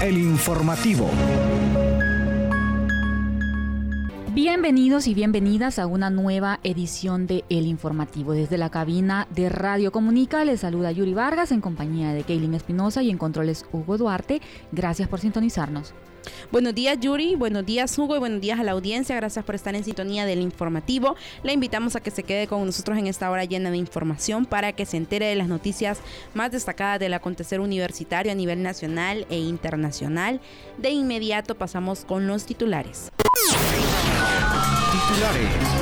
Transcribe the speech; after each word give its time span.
El 0.00 0.16
informativo. 0.16 1.10
Bienvenidos 4.32 5.06
y 5.06 5.12
bienvenidas 5.12 5.78
a 5.78 5.86
una 5.86 6.08
nueva 6.08 6.58
edición 6.62 7.26
de 7.26 7.44
El 7.50 7.66
Informativo. 7.66 8.32
Desde 8.32 8.56
la 8.56 8.70
cabina 8.70 9.28
de 9.28 9.50
Radio 9.50 9.92
Comunica 9.92 10.42
les 10.46 10.60
saluda 10.60 10.90
Yuri 10.90 11.12
Vargas 11.12 11.52
en 11.52 11.60
compañía 11.60 12.14
de 12.14 12.24
Kaylin 12.24 12.54
Espinosa 12.54 13.02
y 13.02 13.10
en 13.10 13.18
controles 13.18 13.66
Hugo 13.72 13.98
Duarte. 13.98 14.40
Gracias 14.72 15.06
por 15.06 15.20
sintonizarnos. 15.20 15.92
Buenos 16.50 16.74
días 16.74 16.98
Yuri, 17.00 17.34
buenos 17.34 17.64
días 17.64 17.96
Hugo 17.98 18.16
y 18.16 18.18
buenos 18.18 18.40
días 18.40 18.58
a 18.58 18.64
la 18.64 18.72
audiencia. 18.72 19.16
Gracias 19.16 19.44
por 19.44 19.54
estar 19.54 19.74
en 19.74 19.84
sintonía 19.84 20.26
del 20.26 20.40
informativo. 20.40 21.16
Le 21.42 21.52
invitamos 21.52 21.96
a 21.96 22.00
que 22.00 22.10
se 22.10 22.22
quede 22.22 22.46
con 22.46 22.64
nosotros 22.64 22.98
en 22.98 23.06
esta 23.06 23.30
hora 23.30 23.44
llena 23.44 23.70
de 23.70 23.76
información 23.76 24.46
para 24.46 24.72
que 24.72 24.86
se 24.86 24.96
entere 24.96 25.26
de 25.26 25.36
las 25.36 25.48
noticias 25.48 26.00
más 26.34 26.50
destacadas 26.52 27.00
del 27.00 27.14
acontecer 27.14 27.60
universitario 27.60 28.32
a 28.32 28.34
nivel 28.34 28.62
nacional 28.62 29.26
e 29.30 29.38
internacional. 29.38 30.40
De 30.78 30.90
inmediato 30.90 31.54
pasamos 31.54 32.04
con 32.04 32.26
los 32.26 32.44
titulares. 32.46 33.10
Titulares. 34.92 35.80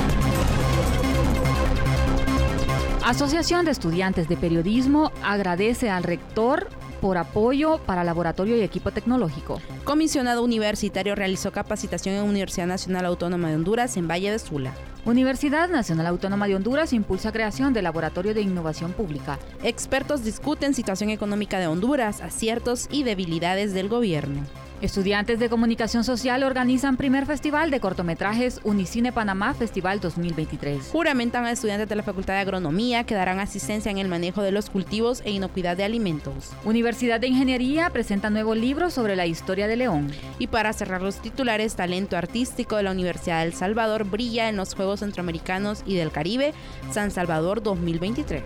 Asociación 3.03 3.65
de 3.65 3.71
Estudiantes 3.71 4.27
de 4.27 4.37
Periodismo 4.37 5.11
agradece 5.23 5.89
al 5.89 6.03
rector 6.03 6.69
por 6.99 7.17
apoyo 7.17 7.79
para 7.85 8.03
laboratorio 8.03 8.57
y 8.57 8.61
equipo 8.61 8.91
tecnológico. 8.91 9.61
Comisionado 9.83 10.43
universitario 10.43 11.15
realizó 11.15 11.51
capacitación 11.51 12.15
en 12.15 12.23
Universidad 12.23 12.67
Nacional 12.67 13.05
Autónoma 13.05 13.49
de 13.49 13.55
Honduras 13.55 13.97
en 13.97 14.07
Valle 14.07 14.31
de 14.31 14.39
Sula. 14.39 14.73
Universidad 15.05 15.69
Nacional 15.69 16.07
Autónoma 16.07 16.47
de 16.47 16.55
Honduras 16.55 16.93
impulsa 16.93 17.31
creación 17.31 17.73
de 17.73 17.81
laboratorio 17.81 18.33
de 18.33 18.41
innovación 18.41 18.91
pública. 18.91 19.39
Expertos 19.63 20.23
discuten 20.23 20.73
situación 20.73 21.09
económica 21.09 21.57
de 21.59 21.67
Honduras, 21.67 22.21
aciertos 22.21 22.87
y 22.91 23.03
debilidades 23.03 23.73
del 23.73 23.87
gobierno. 23.87 24.41
Estudiantes 24.81 25.39
de 25.39 25.49
Comunicación 25.49 26.05
Social 26.05 26.41
organizan 26.41 26.95
primer 26.95 27.25
festival 27.25 27.69
de 27.69 27.81
cortometrajes 27.81 28.61
Unicine 28.63 29.11
Panamá 29.11 29.53
Festival 29.53 29.99
2023. 29.99 30.87
Juramentan 30.89 31.43
a 31.43 31.51
estudiantes 31.51 31.89
de 31.89 31.97
la 31.97 32.03
Facultad 32.03 32.35
de 32.35 32.39
Agronomía 32.39 33.03
que 33.03 33.13
darán 33.13 33.41
asistencia 33.41 33.91
en 33.91 33.97
el 33.97 34.07
manejo 34.07 34.41
de 34.41 34.53
los 34.53 34.69
cultivos 34.69 35.21
e 35.25 35.31
inocuidad 35.31 35.75
de 35.75 35.83
alimentos. 35.83 36.53
Universidad 36.63 37.19
de 37.19 37.27
Ingeniería 37.27 37.89
presenta 37.89 38.29
nuevo 38.29 38.55
libro 38.55 38.89
sobre 38.89 39.17
la 39.17 39.25
historia 39.25 39.67
de 39.67 39.75
León. 39.75 40.11
Y 40.39 40.47
para 40.47 40.71
cerrar 40.71 41.01
los 41.01 41.21
titulares, 41.21 41.75
talento 41.75 42.15
artístico 42.15 42.77
de 42.77 42.83
la 42.83 42.91
Universidad 42.91 43.43
del 43.43 43.53
Salvador 43.53 44.05
brilla 44.05 44.47
en 44.47 44.55
los 44.55 44.75
Juegos 44.75 45.01
Centroamericanos 45.01 45.83
y 45.85 45.95
del 45.95 46.11
Caribe 46.11 46.53
San 46.89 47.11
Salvador 47.11 47.61
2023. 47.61 48.43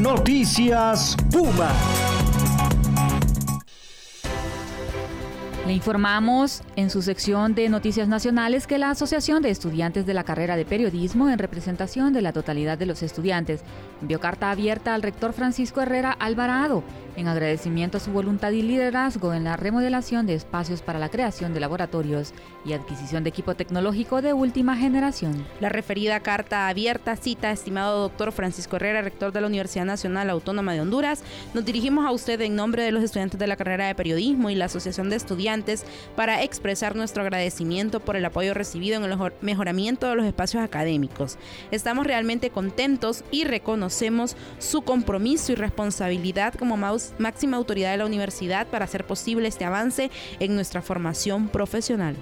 Noticias 0.00 1.16
Puma. 1.32 1.72
Le 5.66 5.72
informamos 5.72 6.62
en 6.76 6.90
su 6.90 7.02
sección 7.02 7.56
de 7.56 7.68
Noticias 7.68 8.06
Nacionales 8.06 8.68
que 8.68 8.78
la 8.78 8.90
Asociación 8.90 9.42
de 9.42 9.50
Estudiantes 9.50 10.06
de 10.06 10.14
la 10.14 10.22
Carrera 10.22 10.54
de 10.54 10.64
Periodismo, 10.64 11.28
en 11.28 11.40
representación 11.40 12.12
de 12.12 12.22
la 12.22 12.32
totalidad 12.32 12.78
de 12.78 12.86
los 12.86 13.02
estudiantes, 13.02 13.62
envió 14.00 14.20
carta 14.20 14.52
abierta 14.52 14.94
al 14.94 15.02
rector 15.02 15.32
Francisco 15.32 15.80
Herrera 15.80 16.12
Alvarado 16.12 16.84
en 17.16 17.28
agradecimiento 17.28 17.96
a 17.96 18.00
su 18.00 18.12
voluntad 18.12 18.50
y 18.52 18.62
liderazgo 18.62 19.32
en 19.34 19.44
la 19.44 19.56
remodelación 19.56 20.26
de 20.26 20.34
espacios 20.34 20.82
para 20.82 20.98
la 20.98 21.08
creación 21.08 21.54
de 21.54 21.60
laboratorios 21.60 22.32
y 22.64 22.72
adquisición 22.72 23.24
de 23.24 23.30
equipo 23.30 23.54
tecnológico 23.54 24.22
de 24.22 24.32
última 24.32 24.76
generación. 24.76 25.46
La 25.60 25.68
referida 25.68 26.20
carta 26.20 26.68
abierta 26.68 27.16
cita, 27.16 27.50
estimado 27.50 28.02
doctor 28.02 28.32
Francisco 28.32 28.76
Herrera, 28.76 29.02
rector 29.02 29.32
de 29.32 29.40
la 29.40 29.46
Universidad 29.46 29.84
Nacional 29.84 30.30
Autónoma 30.30 30.74
de 30.74 30.80
Honduras. 30.80 31.22
Nos 31.54 31.64
dirigimos 31.64 32.06
a 32.06 32.12
usted 32.12 32.40
en 32.42 32.54
nombre 32.54 32.82
de 32.82 32.92
los 32.92 33.02
estudiantes 33.02 33.40
de 33.40 33.46
la 33.46 33.56
carrera 33.56 33.86
de 33.86 33.94
periodismo 33.94 34.50
y 34.50 34.54
la 34.54 34.66
Asociación 34.66 35.08
de 35.08 35.16
Estudiantes 35.16 35.84
para 36.14 36.42
expresar 36.42 36.96
nuestro 36.96 37.22
agradecimiento 37.22 38.00
por 38.00 38.16
el 38.16 38.24
apoyo 38.24 38.52
recibido 38.52 38.96
en 38.96 39.10
el 39.10 39.18
mejoramiento 39.40 40.08
de 40.08 40.16
los 40.16 40.26
espacios 40.26 40.62
académicos. 40.62 41.38
Estamos 41.70 42.06
realmente 42.06 42.50
contentos 42.50 43.24
y 43.30 43.44
reconocemos 43.44 44.36
su 44.58 44.82
compromiso 44.82 45.52
y 45.52 45.54
responsabilidad 45.54 46.54
como 46.54 46.76
mouse 46.76 47.05
máxima 47.18 47.56
autoridad 47.56 47.92
de 47.92 47.98
la 47.98 48.06
universidad 48.06 48.66
para 48.66 48.84
hacer 48.84 49.06
posible 49.06 49.48
este 49.48 49.64
avance 49.64 50.10
en 50.40 50.54
nuestra 50.54 50.82
formación 50.82 51.48
profesional. 51.48 52.16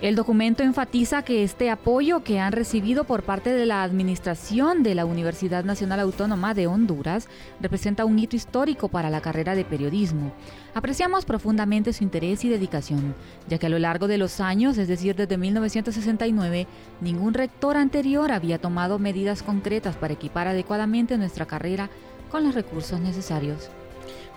El 0.00 0.14
documento 0.14 0.62
enfatiza 0.62 1.24
que 1.24 1.42
este 1.42 1.70
apoyo 1.70 2.22
que 2.22 2.38
han 2.38 2.52
recibido 2.52 3.02
por 3.02 3.24
parte 3.24 3.50
de 3.50 3.66
la 3.66 3.82
Administración 3.82 4.84
de 4.84 4.94
la 4.94 5.04
Universidad 5.04 5.64
Nacional 5.64 5.98
Autónoma 5.98 6.54
de 6.54 6.68
Honduras 6.68 7.26
representa 7.60 8.04
un 8.04 8.16
hito 8.16 8.36
histórico 8.36 8.88
para 8.88 9.10
la 9.10 9.20
carrera 9.20 9.56
de 9.56 9.64
periodismo. 9.64 10.32
Apreciamos 10.72 11.24
profundamente 11.24 11.92
su 11.92 12.04
interés 12.04 12.44
y 12.44 12.48
dedicación, 12.48 13.12
ya 13.48 13.58
que 13.58 13.66
a 13.66 13.70
lo 13.70 13.80
largo 13.80 14.06
de 14.06 14.18
los 14.18 14.38
años, 14.38 14.78
es 14.78 14.86
decir, 14.86 15.16
desde 15.16 15.36
1969, 15.36 16.68
ningún 17.00 17.34
rector 17.34 17.76
anterior 17.76 18.30
había 18.30 18.60
tomado 18.60 19.00
medidas 19.00 19.42
concretas 19.42 19.96
para 19.96 20.14
equipar 20.14 20.46
adecuadamente 20.46 21.18
nuestra 21.18 21.46
carrera 21.46 21.90
con 22.30 22.44
los 22.44 22.54
recursos 22.54 23.00
necesarios. 23.00 23.68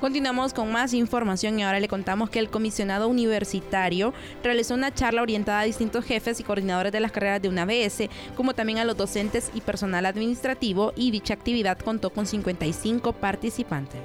Continuamos 0.02 0.52
con 0.52 0.72
más 0.72 0.96
información 0.96 1.60
y 1.60 1.64
ahora 1.64 1.80
le 1.80 1.88
contamos 1.88 2.32
que 2.32 2.40
el 2.40 2.50
comisionado 2.50 3.08
universitario 3.08 4.16
realizó 4.44 4.74
una 4.74 4.92
charla 4.92 5.22
orientada 5.22 5.60
a 5.60 5.64
distintos 5.66 6.04
jefes 6.06 6.40
y 6.40 6.44
coordinadores 6.44 6.92
de 6.92 7.00
las 7.00 7.12
carreras 7.12 7.40
de 7.40 7.50
una 7.50 7.62
ABS, 7.62 8.10
como 8.36 8.56
también 8.56 8.80
a 8.80 8.84
los 8.84 8.98
docentes 8.98 9.52
y 9.54 9.62
personal 9.62 10.08
administrativo, 10.08 10.92
y 10.96 11.12
dicha 11.12 11.36
actividad 11.36 11.78
contó 11.78 12.10
con 12.10 12.26
55 12.26 13.14
participantes. 13.14 14.02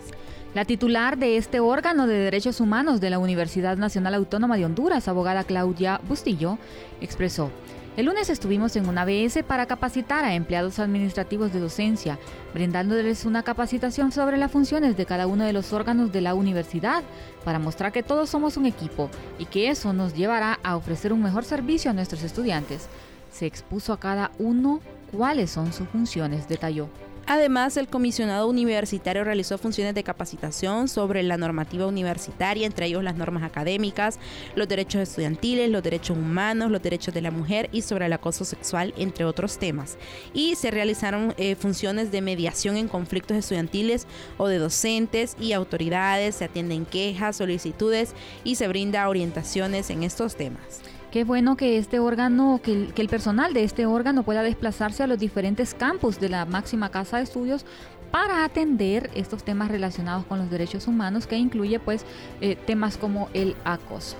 La 0.52 0.66
titular 0.66 1.16
de 1.16 1.38
este 1.38 1.60
órgano 1.60 2.06
de 2.06 2.18
derechos 2.18 2.60
humanos 2.60 3.00
de 3.00 3.08
la 3.08 3.18
Universidad 3.18 3.78
Nacional 3.78 4.12
Autónoma 4.16 4.58
de 4.58 4.66
Honduras, 4.66 5.08
abogada 5.08 5.44
Claudia 5.44 6.02
Bustillo, 6.06 6.58
expresó, 7.00 7.50
el 7.96 8.04
lunes 8.04 8.28
estuvimos 8.28 8.76
en 8.76 8.88
una 8.88 9.02
ABS 9.02 9.42
para 9.42 9.64
capacitar 9.64 10.22
a 10.24 10.34
empleados 10.34 10.78
administrativos 10.78 11.50
de 11.52 11.60
docencia, 11.60 12.18
brindándoles 12.52 13.24
una 13.24 13.42
capacitación 13.42 14.12
sobre 14.12 14.36
las 14.36 14.52
funciones 14.52 14.98
de 14.98 15.06
cada 15.06 15.26
uno 15.26 15.44
de 15.44 15.54
los 15.54 15.72
órganos 15.72 16.12
de 16.12 16.20
la 16.20 16.34
universidad, 16.34 17.02
para 17.42 17.58
mostrar 17.58 17.92
que 17.92 18.02
todos 18.02 18.28
somos 18.28 18.58
un 18.58 18.66
equipo 18.66 19.08
y 19.38 19.46
que 19.46 19.70
eso 19.70 19.94
nos 19.94 20.14
llevará 20.14 20.60
a 20.62 20.76
ofrecer 20.76 21.10
un 21.14 21.22
mejor 21.22 21.44
servicio 21.44 21.90
a 21.90 21.94
nuestros 21.94 22.22
estudiantes. 22.22 22.86
Se 23.32 23.46
expuso 23.46 23.94
a 23.94 24.00
cada 24.00 24.30
uno 24.38 24.80
cuáles 25.10 25.50
son 25.50 25.72
sus 25.72 25.88
funciones, 25.88 26.48
detalló. 26.48 26.90
Además, 27.28 27.76
el 27.76 27.88
comisionado 27.88 28.46
universitario 28.46 29.24
realizó 29.24 29.58
funciones 29.58 29.96
de 29.96 30.04
capacitación 30.04 30.86
sobre 30.86 31.24
la 31.24 31.36
normativa 31.36 31.84
universitaria, 31.86 32.66
entre 32.66 32.86
ellos 32.86 33.02
las 33.02 33.16
normas 33.16 33.42
académicas, 33.42 34.20
los 34.54 34.68
derechos 34.68 35.00
estudiantiles, 35.02 35.68
los 35.68 35.82
derechos 35.82 36.16
humanos, 36.16 36.70
los 36.70 36.80
derechos 36.80 37.12
de 37.12 37.22
la 37.22 37.32
mujer 37.32 37.68
y 37.72 37.82
sobre 37.82 38.06
el 38.06 38.12
acoso 38.12 38.44
sexual, 38.44 38.94
entre 38.96 39.24
otros 39.24 39.58
temas. 39.58 39.98
Y 40.34 40.54
se 40.54 40.70
realizaron 40.70 41.34
eh, 41.36 41.56
funciones 41.56 42.12
de 42.12 42.20
mediación 42.20 42.76
en 42.76 42.86
conflictos 42.86 43.36
estudiantiles 43.36 44.06
o 44.38 44.46
de 44.46 44.58
docentes 44.58 45.36
y 45.40 45.52
autoridades, 45.52 46.36
se 46.36 46.44
atienden 46.44 46.86
quejas, 46.86 47.34
solicitudes 47.34 48.14
y 48.44 48.54
se 48.54 48.68
brinda 48.68 49.08
orientaciones 49.08 49.90
en 49.90 50.04
estos 50.04 50.36
temas. 50.36 50.80
Qué 51.10 51.24
bueno 51.24 51.56
que 51.56 51.78
este 51.78 51.98
órgano, 51.98 52.60
que 52.62 52.90
el, 52.94 53.08
personal 53.08 53.54
de 53.54 53.64
este 53.64 53.86
órgano 53.86 54.22
pueda 54.22 54.42
desplazarse 54.42 55.02
a 55.02 55.06
los 55.06 55.18
diferentes 55.18 55.72
campus 55.72 56.20
de 56.20 56.28
la 56.28 56.44
máxima 56.44 56.90
casa 56.90 57.18
de 57.18 57.22
estudios 57.22 57.64
para 58.10 58.44
atender 58.44 59.10
estos 59.14 59.44
temas 59.44 59.70
relacionados 59.70 60.24
con 60.26 60.38
los 60.38 60.50
derechos 60.50 60.86
humanos, 60.88 61.26
que 61.26 61.36
incluye 61.36 61.78
pues 61.78 62.04
eh, 62.40 62.56
temas 62.66 62.96
como 62.96 63.28
el 63.34 63.56
acoso 63.64 64.16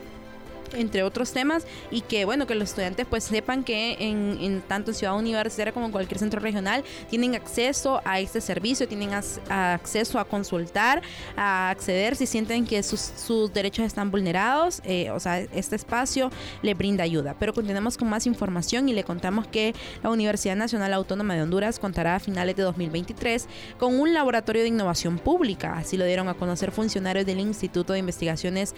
entre 0.75 1.03
otros 1.03 1.33
temas 1.33 1.67
y 1.91 2.01
que 2.03 2.25
bueno 2.25 2.47
que 2.47 2.55
los 2.55 2.71
estudiantes 2.71 3.07
pues 3.09 3.25
sepan 3.25 3.65
que 3.65 3.97
en, 3.99 4.63
tanto 4.69 4.91
en 4.91 4.95
ciudad 4.95 5.17
universitaria 5.17 5.73
como 5.73 5.87
en 5.87 5.93
cualquier 5.93 6.19
centro 6.19 6.41
regional 6.41 6.85
tienen 7.11 7.35
acceso 7.35 8.01
a 8.05 8.21
este 8.21 8.41
servicio 8.41 8.89
tienen 8.89 9.11
acceso 9.15 10.19
a 10.19 10.25
consultar 10.25 11.03
a 11.37 11.71
acceder 11.71 12.17
si 12.17 12.27
sienten 12.27 12.67
que 12.67 12.83
sus, 12.83 13.53
derechos 13.53 13.85
están 13.85 14.11
vulnerados 14.11 14.81
eh, 14.85 15.11
o 15.11 15.21
sea 15.21 15.41
este 15.41 15.77
espacio 15.77 16.31
le 16.63 16.75
brinda 16.75 17.05
ayuda. 17.05 17.37
Pero 17.39 17.53
continuamos 17.55 17.97
con 17.97 18.09
más 18.09 18.27
información 18.27 18.89
y 18.89 18.93
le 18.93 19.05
contamos 19.05 19.47
que 19.47 19.75
la 20.03 20.11
Universidad 20.11 20.57
Nacional 20.57 20.93
Autónoma 20.93 21.35
de 21.35 21.43
Honduras 21.43 21.79
contará 21.79 22.17
a 22.17 22.21
finales 22.21 22.57
de 22.57 22.63
2023 22.63 23.47
con 23.79 23.99
un 23.99 24.15
laboratorio 24.15 24.63
de 24.63 24.69
innovación 24.69 25.19
pública 25.19 25.77
así 25.79 25.97
lo 25.97 26.05
dieron 26.05 26.29
a 26.29 26.35
conocer 26.35 26.71
funcionarios 26.73 27.27
del 27.27 27.41
Instituto 27.41 27.93
de 27.93 28.01
Investigaciones 28.01 28.75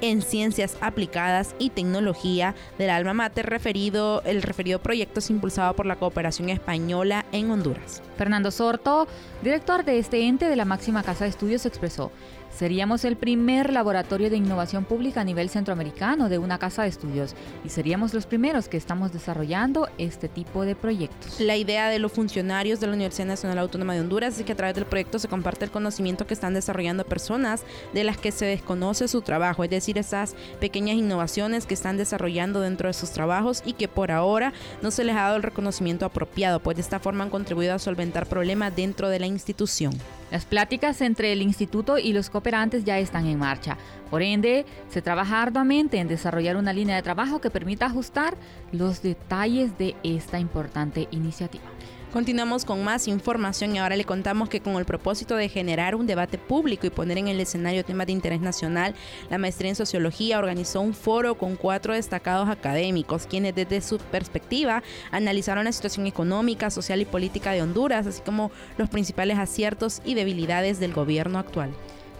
en 0.00 0.22
Ciencias 0.22 0.76
Aplicadas 0.80 1.54
y 1.58 1.70
Tecnología 1.70 2.54
del 2.78 2.90
Alma 2.90 3.14
Mater, 3.14 3.46
referido, 3.46 4.22
el 4.24 4.42
referido 4.42 4.78
proyecto 4.80 5.20
es 5.20 5.30
impulsado 5.30 5.74
por 5.74 5.86
la 5.86 5.96
cooperación 5.96 6.48
española 6.48 7.24
en 7.32 7.50
Honduras. 7.50 8.02
Fernando 8.16 8.50
Sorto, 8.50 9.06
director 9.42 9.84
de 9.84 9.98
este 9.98 10.26
ente 10.26 10.48
de 10.48 10.56
la 10.56 10.64
máxima 10.64 11.02
casa 11.02 11.24
de 11.24 11.30
estudios, 11.30 11.66
expresó, 11.66 12.10
Seríamos 12.58 13.04
el 13.04 13.16
primer 13.16 13.72
laboratorio 13.72 14.30
de 14.30 14.36
innovación 14.36 14.84
pública 14.84 15.20
a 15.20 15.24
nivel 15.24 15.48
centroamericano 15.48 16.28
de 16.28 16.38
una 16.38 16.58
casa 16.58 16.82
de 16.82 16.88
estudios 16.88 17.36
y 17.64 17.68
seríamos 17.68 18.12
los 18.14 18.26
primeros 18.26 18.68
que 18.68 18.76
estamos 18.76 19.12
desarrollando 19.12 19.88
este 19.96 20.28
tipo 20.28 20.64
de 20.64 20.74
proyectos. 20.74 21.38
La 21.38 21.56
idea 21.56 21.88
de 21.88 22.00
los 22.00 22.10
funcionarios 22.10 22.80
de 22.80 22.88
la 22.88 22.94
Universidad 22.94 23.28
Nacional 23.28 23.58
Autónoma 23.60 23.94
de 23.94 24.00
Honduras 24.00 24.36
es 24.36 24.44
que 24.44 24.54
a 24.54 24.56
través 24.56 24.74
del 24.74 24.86
proyecto 24.86 25.20
se 25.20 25.28
comparte 25.28 25.66
el 25.66 25.70
conocimiento 25.70 26.26
que 26.26 26.34
están 26.34 26.52
desarrollando 26.52 27.04
personas 27.04 27.62
de 27.94 28.02
las 28.02 28.18
que 28.18 28.32
se 28.32 28.46
desconoce 28.46 29.06
su 29.06 29.22
trabajo, 29.22 29.62
es 29.62 29.70
decir, 29.70 29.96
esas 29.96 30.34
pequeñas 30.58 30.96
innovaciones 30.96 31.64
que 31.64 31.74
están 31.74 31.96
desarrollando 31.96 32.60
dentro 32.60 32.88
de 32.88 32.94
sus 32.94 33.10
trabajos 33.10 33.62
y 33.64 33.74
que 33.74 33.86
por 33.86 34.10
ahora 34.10 34.52
no 34.82 34.90
se 34.90 35.04
les 35.04 35.14
ha 35.14 35.20
dado 35.20 35.36
el 35.36 35.44
reconocimiento 35.44 36.04
apropiado, 36.04 36.58
pues 36.58 36.76
de 36.76 36.82
esta 36.82 36.98
forma 36.98 37.22
han 37.22 37.30
contribuido 37.30 37.74
a 37.74 37.78
solventar 37.78 38.26
problemas 38.26 38.74
dentro 38.74 39.08
de 39.08 39.20
la 39.20 39.26
institución. 39.28 39.92
Las 40.30 40.44
pláticas 40.44 41.00
entre 41.00 41.32
el 41.32 41.42
instituto 41.42 41.98
y 41.98 42.12
los 42.12 42.28
cooperantes 42.28 42.84
ya 42.84 42.98
están 42.98 43.26
en 43.26 43.38
marcha. 43.38 43.78
Por 44.10 44.22
ende, 44.22 44.66
se 44.90 45.02
trabaja 45.02 45.42
arduamente 45.42 45.98
en 45.98 46.08
desarrollar 46.08 46.56
una 46.56 46.72
línea 46.72 46.96
de 46.96 47.02
trabajo 47.02 47.40
que 47.40 47.50
permita 47.50 47.86
ajustar 47.86 48.36
los 48.72 49.02
detalles 49.02 49.78
de 49.78 49.96
esta 50.02 50.38
importante 50.38 51.08
iniciativa. 51.10 51.64
Continuamos 52.12 52.64
con 52.64 52.82
más 52.82 53.06
información 53.06 53.74
y 53.74 53.78
ahora 53.78 53.94
le 53.94 54.06
contamos 54.06 54.48
que 54.48 54.60
con 54.60 54.76
el 54.76 54.86
propósito 54.86 55.36
de 55.36 55.50
generar 55.50 55.94
un 55.94 56.06
debate 56.06 56.38
público 56.38 56.86
y 56.86 56.90
poner 56.90 57.18
en 57.18 57.28
el 57.28 57.38
escenario 57.38 57.84
temas 57.84 58.06
de 58.06 58.14
interés 58.14 58.40
nacional, 58.40 58.94
la 59.28 59.36
maestría 59.36 59.68
en 59.68 59.76
sociología 59.76 60.38
organizó 60.38 60.80
un 60.80 60.94
foro 60.94 61.36
con 61.36 61.56
cuatro 61.56 61.92
destacados 61.92 62.48
académicos, 62.48 63.26
quienes 63.26 63.54
desde 63.54 63.82
su 63.82 63.98
perspectiva 63.98 64.82
analizaron 65.10 65.66
la 65.66 65.72
situación 65.72 66.06
económica, 66.06 66.70
social 66.70 67.02
y 67.02 67.04
política 67.04 67.50
de 67.50 67.60
Honduras, 67.60 68.06
así 68.06 68.22
como 68.22 68.50
los 68.78 68.88
principales 68.88 69.36
aciertos 69.36 70.00
y 70.02 70.14
debilidades 70.14 70.80
del 70.80 70.94
gobierno 70.94 71.38
actual. 71.38 71.74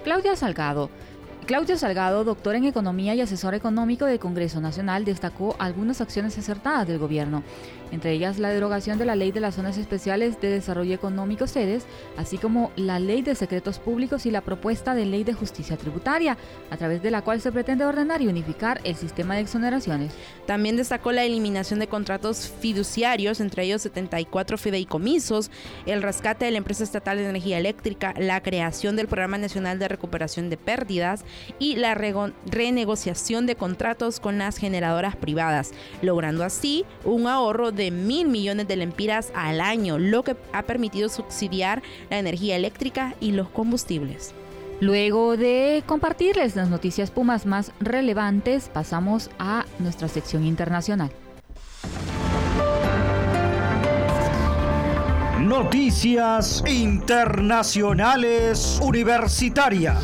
Claudia 0.04 0.36
Salgado, 0.36 0.90
Claudio 1.48 1.78
Salgado, 1.78 2.24
doctor 2.24 2.56
en 2.56 2.66
Economía 2.66 3.14
y 3.14 3.22
asesor 3.22 3.54
económico 3.54 4.04
del 4.04 4.18
Congreso 4.18 4.60
Nacional, 4.60 5.06
destacó 5.06 5.56
algunas 5.58 6.02
acciones 6.02 6.36
acertadas 6.36 6.86
del 6.86 6.98
gobierno, 6.98 7.42
entre 7.92 8.12
ellas 8.12 8.38
la 8.38 8.50
derogación 8.50 8.98
de 8.98 9.04
la 9.04 9.16
Ley 9.16 9.32
de 9.32 9.40
las 9.40 9.54
Zonas 9.54 9.78
Especiales 9.78 10.40
de 10.40 10.50
Desarrollo 10.50 10.94
Económico 10.94 11.46
sedes, 11.46 11.84
así 12.16 12.38
como 12.38 12.70
la 12.76 12.98
Ley 12.98 13.22
de 13.22 13.34
Secretos 13.34 13.78
Públicos 13.78 14.26
y 14.26 14.30
la 14.30 14.40
propuesta 14.40 14.94
de 14.94 15.06
Ley 15.06 15.24
de 15.24 15.32
Justicia 15.32 15.76
Tributaria, 15.76 16.36
a 16.70 16.76
través 16.76 17.02
de 17.02 17.10
la 17.10 17.22
cual 17.22 17.40
se 17.40 17.52
pretende 17.52 17.84
ordenar 17.84 18.22
y 18.22 18.28
unificar 18.28 18.80
el 18.84 18.96
sistema 18.96 19.34
de 19.34 19.40
exoneraciones. 19.40 20.12
También 20.46 20.76
destacó 20.76 21.12
la 21.12 21.24
eliminación 21.24 21.78
de 21.78 21.86
contratos 21.86 22.52
fiduciarios, 22.60 23.40
entre 23.40 23.64
ellos 23.64 23.82
74 23.82 24.58
fideicomisos, 24.58 25.50
el 25.86 26.02
rescate 26.02 26.44
de 26.44 26.50
la 26.50 26.58
empresa 26.58 26.84
estatal 26.84 27.18
de 27.18 27.28
energía 27.28 27.58
eléctrica, 27.58 28.14
la 28.18 28.42
creación 28.42 28.96
del 28.96 29.08
Programa 29.08 29.38
Nacional 29.38 29.78
de 29.78 29.88
Recuperación 29.88 30.50
de 30.50 30.56
Pérdidas, 30.56 31.24
y 31.58 31.76
la 31.76 31.94
renegociación 31.94 33.46
de 33.46 33.56
contratos 33.56 34.20
con 34.20 34.38
las 34.38 34.56
generadoras 34.56 35.16
privadas, 35.16 35.72
logrando 36.02 36.44
así 36.44 36.84
un 37.04 37.26
ahorro 37.26 37.72
mil 37.90 38.28
millones 38.28 38.68
de 38.68 38.76
lempiras 38.76 39.32
al 39.34 39.60
año, 39.60 39.98
lo 39.98 40.24
que 40.24 40.36
ha 40.52 40.62
permitido 40.62 41.08
subsidiar 41.08 41.82
la 42.10 42.18
energía 42.18 42.56
eléctrica 42.56 43.14
y 43.20 43.32
los 43.32 43.48
combustibles. 43.48 44.34
Luego 44.80 45.36
de 45.36 45.82
compartirles 45.86 46.54
las 46.54 46.68
noticias 46.68 47.10
Pumas 47.10 47.46
más 47.46 47.72
relevantes, 47.80 48.70
pasamos 48.72 49.30
a 49.38 49.64
nuestra 49.78 50.08
sección 50.08 50.44
internacional. 50.44 51.10
Noticias 55.40 56.62
Internacionales 56.66 58.78
Universitarias. 58.82 59.96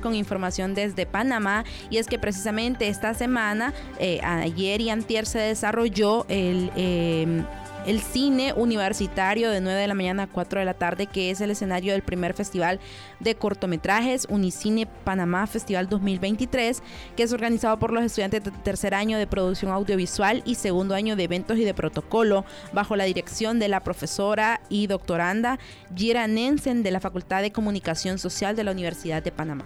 Con 0.00 0.14
información 0.14 0.74
desde 0.74 1.06
Panamá. 1.06 1.64
Y 1.90 1.98
es 1.98 2.06
que 2.06 2.18
precisamente 2.18 2.88
esta 2.88 3.14
semana, 3.14 3.72
eh, 3.98 4.20
ayer 4.22 4.80
y 4.80 4.90
antier 4.90 5.26
se 5.26 5.38
desarrolló 5.38 6.26
el... 6.28 6.70
Eh, 6.76 7.42
el 7.86 8.00
cine 8.00 8.52
universitario 8.54 9.50
de 9.50 9.60
9 9.60 9.80
de 9.80 9.88
la 9.88 9.94
mañana 9.94 10.24
a 10.24 10.26
4 10.26 10.60
de 10.60 10.66
la 10.66 10.74
tarde, 10.74 11.06
que 11.06 11.30
es 11.30 11.40
el 11.40 11.50
escenario 11.50 11.92
del 11.92 12.02
primer 12.02 12.34
festival 12.34 12.80
de 13.20 13.34
cortometrajes 13.34 14.26
Unicine 14.28 14.86
Panamá 15.04 15.46
Festival 15.46 15.88
2023, 15.88 16.82
que 17.16 17.22
es 17.22 17.32
organizado 17.32 17.78
por 17.78 17.92
los 17.92 18.04
estudiantes 18.04 18.44
de 18.44 18.50
tercer 18.50 18.94
año 18.94 19.18
de 19.18 19.26
producción 19.26 19.72
audiovisual 19.72 20.42
y 20.44 20.56
segundo 20.56 20.94
año 20.94 21.16
de 21.16 21.24
eventos 21.24 21.58
y 21.58 21.64
de 21.64 21.74
protocolo, 21.74 22.44
bajo 22.72 22.96
la 22.96 23.04
dirección 23.04 23.58
de 23.58 23.68
la 23.68 23.80
profesora 23.80 24.60
y 24.68 24.86
doctoranda 24.86 25.58
Gira 25.94 26.26
Nensen 26.26 26.82
de 26.82 26.90
la 26.90 27.00
Facultad 27.00 27.42
de 27.42 27.52
Comunicación 27.52 28.18
Social 28.18 28.56
de 28.56 28.64
la 28.64 28.72
Universidad 28.72 29.22
de 29.22 29.32
Panamá. 29.32 29.64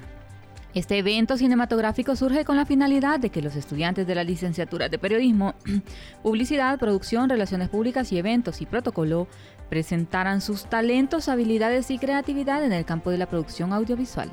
Este 0.74 0.96
evento 0.96 1.36
cinematográfico 1.36 2.16
surge 2.16 2.46
con 2.46 2.56
la 2.56 2.64
finalidad 2.64 3.20
de 3.20 3.28
que 3.28 3.42
los 3.42 3.56
estudiantes 3.56 4.06
de 4.06 4.14
la 4.14 4.24
licenciatura 4.24 4.88
de 4.88 4.98
periodismo, 4.98 5.54
publicidad, 6.22 6.78
producción, 6.78 7.28
relaciones 7.28 7.68
públicas 7.68 8.10
y 8.10 8.18
eventos 8.18 8.62
y 8.62 8.66
protocolo 8.66 9.28
presentaran 9.68 10.40
sus 10.40 10.64
talentos, 10.64 11.28
habilidades 11.28 11.90
y 11.90 11.98
creatividad 11.98 12.64
en 12.64 12.72
el 12.72 12.86
campo 12.86 13.10
de 13.10 13.18
la 13.18 13.26
producción 13.26 13.74
audiovisual. 13.74 14.30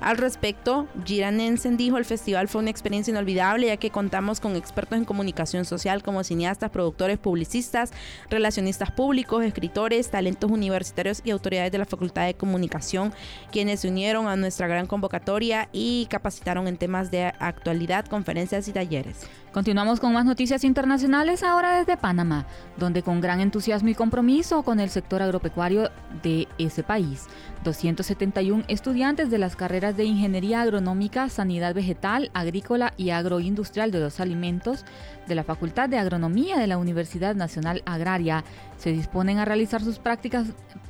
Al 0.00 0.16
respecto, 0.16 0.86
Gira 1.04 1.30
Nensen 1.30 1.76
dijo 1.76 1.98
el 1.98 2.04
festival 2.04 2.48
fue 2.48 2.60
una 2.60 2.70
experiencia 2.70 3.10
inolvidable 3.10 3.66
ya 3.66 3.76
que 3.76 3.90
contamos 3.90 4.38
con 4.38 4.54
expertos 4.54 4.96
en 4.96 5.04
comunicación 5.04 5.64
social 5.64 6.02
como 6.02 6.22
cineastas, 6.22 6.70
productores, 6.70 7.18
publicistas, 7.18 7.92
relacionistas 8.30 8.92
públicos, 8.92 9.44
escritores, 9.44 10.10
talentos 10.10 10.50
universitarios 10.50 11.20
y 11.24 11.30
autoridades 11.30 11.72
de 11.72 11.78
la 11.78 11.84
Facultad 11.84 12.26
de 12.26 12.34
Comunicación, 12.34 13.12
quienes 13.50 13.80
se 13.80 13.88
unieron 13.88 14.28
a 14.28 14.36
nuestra 14.36 14.68
gran 14.68 14.86
convocatoria 14.86 15.68
y 15.72 16.06
capacitaron 16.06 16.68
en 16.68 16.76
temas 16.76 17.10
de 17.10 17.24
actualidad, 17.38 18.06
conferencias 18.06 18.68
y 18.68 18.72
talleres. 18.72 19.26
Continuamos 19.52 19.98
con 19.98 20.12
más 20.12 20.26
noticias 20.26 20.62
internacionales 20.62 21.42
ahora 21.42 21.78
desde 21.78 21.96
Panamá, 21.96 22.46
donde 22.76 23.02
con 23.02 23.22
gran 23.22 23.40
entusiasmo 23.40 23.88
y 23.88 23.94
compromiso 23.94 24.62
con 24.62 24.78
el 24.78 24.90
sector 24.90 25.22
agropecuario 25.22 25.90
de 26.22 26.46
ese 26.58 26.82
país, 26.82 27.26
271 27.64 28.64
estudiantes 28.68 29.30
de 29.30 29.38
las 29.38 29.56
carreras 29.56 29.96
de 29.96 30.04
Ingeniería 30.04 30.60
Agronómica, 30.60 31.30
Sanidad 31.30 31.74
Vegetal, 31.74 32.30
Agrícola 32.34 32.92
y 32.98 33.08
Agroindustrial 33.10 33.90
de 33.90 34.00
los 34.00 34.20
Alimentos 34.20 34.84
de 35.26 35.34
la 35.34 35.44
Facultad 35.44 35.88
de 35.88 35.98
Agronomía 35.98 36.58
de 36.58 36.66
la 36.66 36.76
Universidad 36.76 37.34
Nacional 37.34 37.82
Agraria 37.86 38.44
se 38.76 38.92
disponen 38.92 39.38
a 39.38 39.46
realizar 39.46 39.82
sus 39.82 39.98
prácticas 39.98 40.48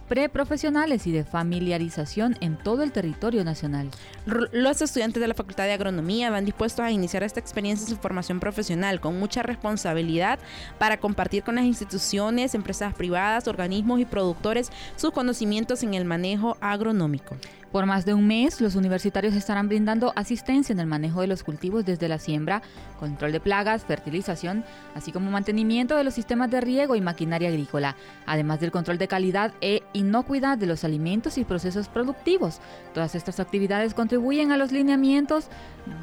preprofesionales 0.08 1.06
y 1.06 1.12
de 1.12 1.24
familiarización 1.24 2.36
en 2.40 2.56
todo 2.56 2.82
el 2.82 2.92
territorio 2.92 3.44
nacional. 3.44 3.90
Los 4.26 4.82
estudiantes 4.82 5.20
de 5.20 5.28
la 5.28 5.34
Facultad 5.34 5.64
de 5.64 5.72
Agronomía 5.72 6.30
van 6.30 6.44
dispuestos 6.44 6.80
a 6.84 6.90
iniciar 6.90 7.22
esta 7.22 7.40
experiencia 7.40 7.84
en 7.84 7.90
su 7.94 8.00
formación 8.00 8.40
profesional 8.40 9.00
con 9.00 9.18
mucha 9.18 9.42
responsabilidad 9.42 10.38
para 10.78 10.98
compartir 10.98 11.42
con 11.42 11.56
las 11.56 11.64
instituciones, 11.64 12.54
empresas 12.54 12.94
privadas, 12.94 13.48
organismos 13.48 14.00
y 14.00 14.04
productores 14.04 14.70
sus 14.96 15.12
conocimientos 15.12 15.82
en 15.82 15.94
el 15.94 16.04
manejo 16.04 16.56
agronómico. 16.60 17.36
Por 17.72 17.84
más 17.84 18.06
de 18.06 18.14
un 18.14 18.26
mes, 18.26 18.62
los 18.62 18.76
universitarios 18.76 19.34
estarán 19.34 19.68
brindando 19.68 20.14
asistencia 20.16 20.72
en 20.72 20.80
el 20.80 20.86
manejo 20.86 21.20
de 21.20 21.26
los 21.26 21.42
cultivos 21.42 21.84
desde 21.84 22.08
la 22.08 22.18
siembra, 22.18 22.62
control 22.98 23.30
de 23.30 23.40
plagas, 23.40 23.84
fertilización, 23.84 24.64
así 24.94 25.12
como 25.12 25.30
mantenimiento 25.30 25.94
de 25.94 26.04
los 26.04 26.14
sistemas 26.14 26.50
de 26.50 26.62
riego 26.62 26.96
y 26.96 27.02
maquinaria 27.02 27.50
agrícola, 27.50 27.94
además 28.24 28.60
del 28.60 28.70
control 28.70 28.96
de 28.96 29.08
calidad 29.08 29.52
e 29.60 29.82
inocuidad 29.92 30.56
de 30.56 30.66
los 30.66 30.82
alimentos 30.82 31.36
y 31.36 31.44
procesos 31.44 31.88
productivos. 31.88 32.60
Todas 32.94 33.14
estas 33.14 33.38
actividades 33.38 33.92
contribuyen 33.92 34.50
a 34.50 34.56
los 34.56 34.72
lineamientos 34.72 35.48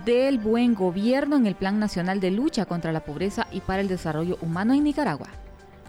del 0.06 0.38
buen 0.38 0.76
gobierno 0.76 1.36
en 1.36 1.48
el 1.48 1.56
Plan 1.56 1.80
Nacional 1.80 2.20
de 2.20 2.30
Lucha 2.30 2.66
contra 2.66 2.92
la 2.92 3.04
Pobreza 3.04 3.48
y 3.52 3.62
para 3.62 3.82
el 3.82 3.88
Desarrollo 3.88 4.38
Humano 4.42 4.74
en 4.74 4.84
Nicaragua. 4.84 5.45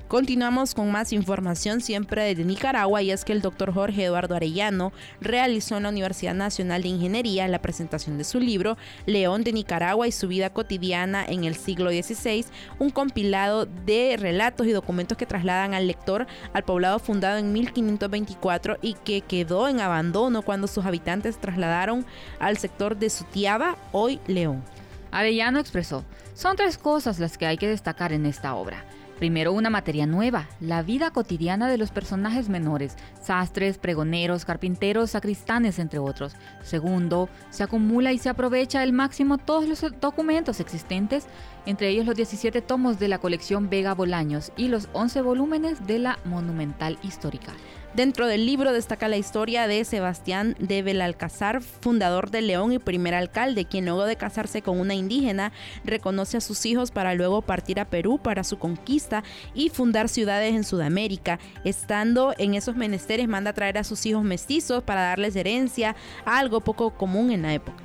Continuamos 0.08 0.72
con 0.72 0.92
más 0.92 1.12
información 1.12 1.80
siempre 1.80 2.22
desde 2.22 2.44
Nicaragua 2.44 3.02
y 3.02 3.10
es 3.10 3.24
que 3.24 3.32
el 3.32 3.42
doctor 3.42 3.74
Jorge 3.74 4.04
Eduardo 4.04 4.36
Arellano 4.36 4.92
realizó 5.20 5.76
en 5.78 5.82
la 5.82 5.88
Universidad 5.88 6.32
Nacional 6.32 6.82
de 6.82 6.90
Ingeniería 6.90 7.48
la 7.48 7.60
presentación 7.60 8.16
de 8.16 8.22
su 8.22 8.38
libro 8.38 8.76
León 9.06 9.42
de 9.42 9.52
Nicaragua 9.52 10.06
y 10.06 10.12
su 10.12 10.28
vida 10.28 10.50
cotidiana 10.50 11.24
en 11.24 11.42
el 11.42 11.56
siglo 11.56 11.90
XVI, 11.90 12.44
un 12.78 12.90
compilado 12.90 13.66
de 13.66 14.16
relatos 14.16 14.68
y 14.68 14.70
documentos 14.70 15.18
que 15.18 15.26
trasladan 15.26 15.74
al 15.74 15.88
lector 15.88 16.28
al 16.52 16.62
poblado 16.62 17.00
fundado 17.00 17.38
en 17.38 17.52
1524 17.52 18.78
y 18.82 18.94
que 18.94 19.22
quedó 19.22 19.66
en 19.66 19.80
abandono 19.80 20.42
cuando 20.42 20.68
sus 20.68 20.86
habitantes 20.86 21.40
trasladaron 21.40 22.06
al 22.38 22.58
sector 22.58 22.96
de 22.96 23.10
Sutiaba, 23.10 23.76
hoy 23.90 24.20
León. 24.28 24.62
Arellano 25.10 25.58
expresó, 25.58 26.04
son 26.32 26.54
tres 26.54 26.78
cosas 26.78 27.18
las 27.18 27.36
que 27.36 27.46
hay 27.46 27.58
que 27.58 27.66
destacar 27.66 28.12
en 28.12 28.24
esta 28.24 28.54
obra 28.54 28.84
Primero, 29.18 29.52
una 29.52 29.70
materia 29.70 30.04
nueva, 30.06 30.46
la 30.60 30.82
vida 30.82 31.10
cotidiana 31.10 31.68
de 31.68 31.78
los 31.78 31.90
personajes 31.90 32.50
menores, 32.50 32.96
sastres, 33.20 33.78
pregoneros, 33.78 34.44
carpinteros, 34.44 35.12
sacristanes, 35.12 35.78
entre 35.78 35.98
otros. 35.98 36.34
Segundo, 36.62 37.30
se 37.48 37.62
acumula 37.62 38.12
y 38.12 38.18
se 38.18 38.28
aprovecha 38.28 38.82
al 38.82 38.92
máximo 38.92 39.38
todos 39.38 39.66
los 39.66 39.84
documentos 40.02 40.60
existentes, 40.60 41.26
entre 41.64 41.88
ellos 41.88 42.04
los 42.04 42.14
17 42.14 42.60
tomos 42.60 42.98
de 42.98 43.08
la 43.08 43.18
colección 43.18 43.70
Vega 43.70 43.94
Bolaños 43.94 44.52
y 44.54 44.68
los 44.68 44.90
11 44.92 45.22
volúmenes 45.22 45.86
de 45.86 45.98
la 45.98 46.18
Monumental 46.26 46.98
Histórica. 47.02 47.52
Dentro 47.96 48.26
del 48.26 48.44
libro 48.44 48.74
destaca 48.74 49.08
la 49.08 49.16
historia 49.16 49.66
de 49.66 49.82
Sebastián 49.86 50.54
de 50.58 50.82
Belalcázar, 50.82 51.62
fundador 51.62 52.30
de 52.30 52.42
León 52.42 52.72
y 52.72 52.78
primer 52.78 53.14
alcalde, 53.14 53.64
quien 53.64 53.86
luego 53.86 54.04
de 54.04 54.16
casarse 54.16 54.60
con 54.60 54.78
una 54.78 54.94
indígena 54.94 55.50
reconoce 55.82 56.36
a 56.36 56.42
sus 56.42 56.66
hijos 56.66 56.90
para 56.90 57.14
luego 57.14 57.40
partir 57.40 57.80
a 57.80 57.86
Perú 57.86 58.18
para 58.18 58.44
su 58.44 58.58
conquista 58.58 59.24
y 59.54 59.70
fundar 59.70 60.10
ciudades 60.10 60.54
en 60.54 60.64
Sudamérica. 60.64 61.38
Estando 61.64 62.34
en 62.36 62.54
esos 62.54 62.76
menesteres 62.76 63.28
manda 63.28 63.52
a 63.52 63.54
traer 63.54 63.78
a 63.78 63.84
sus 63.84 64.04
hijos 64.04 64.22
mestizos 64.24 64.82
para 64.82 65.00
darles 65.00 65.34
herencia, 65.34 65.96
algo 66.26 66.60
poco 66.60 66.90
común 66.90 67.30
en 67.30 67.40
la 67.40 67.54
época. 67.54 67.82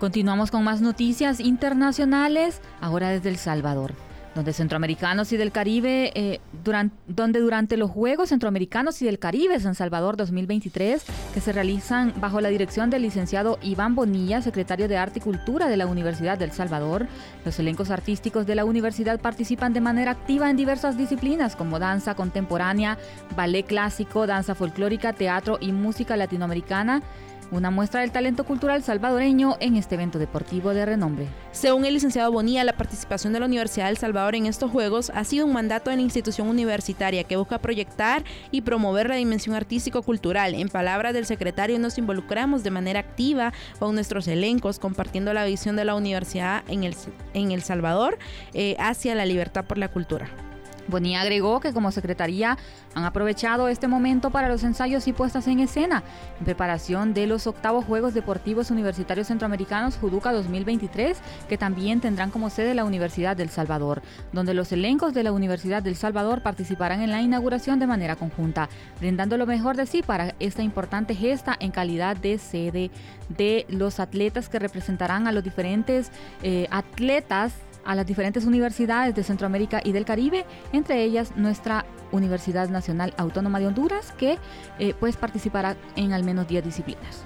Continuamos 0.00 0.50
con 0.50 0.64
más 0.64 0.80
noticias 0.80 1.38
internacionales, 1.38 2.60
ahora 2.80 3.10
desde 3.10 3.28
El 3.28 3.36
Salvador 3.36 3.94
donde 4.34 4.52
centroamericanos 4.52 5.32
y 5.32 5.36
del 5.36 5.52
Caribe, 5.52 6.12
eh, 6.14 6.40
donde 7.06 7.40
durante 7.40 7.76
los 7.76 7.90
Juegos 7.90 8.30
Centroamericanos 8.30 9.00
y 9.02 9.04
del 9.04 9.18
Caribe 9.18 9.58
San 9.60 9.74
Salvador 9.74 10.16
2023, 10.16 11.04
que 11.34 11.40
se 11.40 11.52
realizan 11.52 12.14
bajo 12.16 12.40
la 12.40 12.48
dirección 12.48 12.90
del 12.90 13.02
licenciado 13.02 13.58
Iván 13.62 13.94
Bonilla, 13.94 14.42
secretario 14.42 14.88
de 14.88 14.96
Arte 14.96 15.18
y 15.18 15.22
Cultura 15.22 15.68
de 15.68 15.76
la 15.76 15.86
Universidad 15.86 16.38
del 16.38 16.52
Salvador, 16.52 17.06
los 17.44 17.58
elencos 17.58 17.90
artísticos 17.90 18.46
de 18.46 18.54
la 18.54 18.64
universidad 18.64 19.20
participan 19.20 19.72
de 19.72 19.80
manera 19.80 20.12
activa 20.12 20.50
en 20.50 20.56
diversas 20.56 20.96
disciplinas 20.96 21.56
como 21.56 21.78
danza 21.78 22.14
contemporánea, 22.14 22.98
ballet 23.36 23.66
clásico, 23.66 24.26
danza 24.26 24.54
folclórica, 24.54 25.12
teatro 25.12 25.58
y 25.60 25.72
música 25.72 26.16
latinoamericana 26.16 27.02
una 27.52 27.70
muestra 27.70 28.00
del 28.00 28.10
talento 28.10 28.44
cultural 28.44 28.82
salvadoreño 28.82 29.56
en 29.60 29.76
este 29.76 29.94
evento 29.94 30.18
deportivo 30.18 30.74
de 30.74 30.86
renombre. 30.86 31.28
Según 31.52 31.84
el 31.84 31.94
licenciado 31.94 32.32
Bonilla, 32.32 32.64
la 32.64 32.72
participación 32.72 33.32
de 33.32 33.40
la 33.40 33.46
Universidad 33.46 33.86
del 33.86 33.98
Salvador 33.98 34.34
en 34.34 34.46
estos 34.46 34.70
Juegos 34.70 35.12
ha 35.14 35.22
sido 35.24 35.46
un 35.46 35.52
mandato 35.52 35.90
de 35.90 35.96
la 35.96 36.02
institución 36.02 36.48
universitaria 36.48 37.24
que 37.24 37.36
busca 37.36 37.58
proyectar 37.58 38.24
y 38.50 38.62
promover 38.62 39.08
la 39.08 39.16
dimensión 39.16 39.54
artístico-cultural. 39.54 40.54
En 40.54 40.68
palabras 40.68 41.12
del 41.12 41.26
secretario, 41.26 41.78
nos 41.78 41.98
involucramos 41.98 42.62
de 42.62 42.70
manera 42.70 43.00
activa 43.00 43.52
con 43.78 43.94
nuestros 43.94 44.26
elencos, 44.28 44.78
compartiendo 44.78 45.32
la 45.34 45.44
visión 45.44 45.76
de 45.76 45.84
la 45.84 45.94
universidad 45.94 46.64
en 46.68 46.84
El, 46.84 46.96
en 47.34 47.52
el 47.52 47.62
Salvador 47.62 48.18
eh, 48.54 48.76
hacia 48.78 49.14
la 49.14 49.26
libertad 49.26 49.64
por 49.66 49.76
la 49.76 49.88
cultura. 49.88 50.30
Bonilla 50.88 51.22
agregó 51.22 51.60
que 51.60 51.72
como 51.72 51.92
Secretaría 51.92 52.58
han 52.94 53.04
aprovechado 53.04 53.68
este 53.68 53.88
momento 53.88 54.30
para 54.30 54.48
los 54.48 54.64
ensayos 54.64 55.06
y 55.08 55.12
puestas 55.12 55.46
en 55.48 55.60
escena. 55.60 56.02
En 56.38 56.44
preparación 56.44 57.14
de 57.14 57.26
los 57.26 57.46
octavos 57.46 57.84
Juegos 57.84 58.14
Deportivos 58.14 58.70
Universitarios 58.70 59.28
Centroamericanos 59.28 59.96
Juduca 59.96 60.32
2023, 60.32 61.18
que 61.48 61.58
también 61.58 62.00
tendrán 62.00 62.30
como 62.30 62.50
sede 62.50 62.74
la 62.74 62.84
Universidad 62.84 63.36
del 63.36 63.50
Salvador, 63.50 64.02
donde 64.32 64.54
los 64.54 64.72
elencos 64.72 65.14
de 65.14 65.22
la 65.22 65.32
Universidad 65.32 65.82
del 65.82 65.96
Salvador 65.96 66.42
participarán 66.42 67.00
en 67.02 67.10
la 67.10 67.22
inauguración 67.22 67.78
de 67.78 67.86
manera 67.86 68.16
conjunta, 68.16 68.68
brindando 69.00 69.36
lo 69.36 69.46
mejor 69.46 69.76
de 69.76 69.86
sí 69.86 70.02
para 70.02 70.34
esta 70.38 70.62
importante 70.62 71.14
gesta 71.14 71.56
en 71.58 71.70
calidad 71.70 72.16
de 72.16 72.38
sede 72.38 72.90
de 73.28 73.66
los 73.68 74.00
atletas 74.00 74.48
que 74.48 74.58
representarán 74.58 75.26
a 75.26 75.32
los 75.32 75.44
diferentes 75.44 76.10
eh, 76.42 76.66
atletas 76.70 77.54
a 77.84 77.94
las 77.94 78.06
diferentes 78.06 78.44
universidades 78.44 79.14
de 79.14 79.22
Centroamérica 79.22 79.80
y 79.84 79.92
del 79.92 80.04
Caribe, 80.04 80.44
entre 80.72 81.02
ellas 81.02 81.32
nuestra 81.36 81.84
Universidad 82.12 82.68
Nacional 82.68 83.14
Autónoma 83.16 83.58
de 83.58 83.66
Honduras, 83.66 84.12
que 84.12 84.38
eh, 84.78 84.94
pues 84.98 85.16
participará 85.16 85.76
en 85.96 86.12
al 86.12 86.24
menos 86.24 86.46
10 86.48 86.64
disciplinas. 86.64 87.24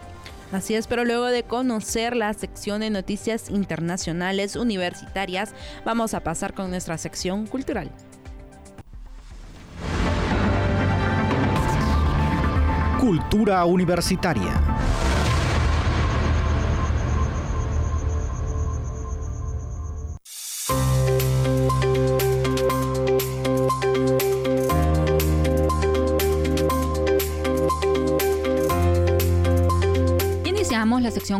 Así 0.52 0.74
es, 0.74 0.86
pero 0.86 1.04
luego 1.04 1.26
de 1.26 1.42
conocer 1.42 2.14
la 2.14 2.32
sección 2.32 2.80
de 2.80 2.90
noticias 2.90 3.50
internacionales 3.50 4.54
universitarias, 4.54 5.54
vamos 5.84 6.14
a 6.14 6.20
pasar 6.20 6.54
con 6.54 6.70
nuestra 6.70 6.98
sección 6.98 7.46
cultural. 7.46 7.90
Cultura 13.00 13.64
universitaria. 13.64 14.65